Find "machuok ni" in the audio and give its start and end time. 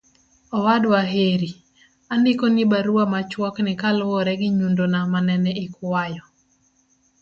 3.13-3.73